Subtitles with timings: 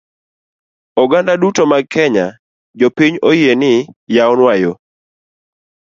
[1.01, 2.25] Oganda duto mag kenya,
[2.79, 3.73] jopiny oyie ni
[4.15, 4.77] yawnwa yoo!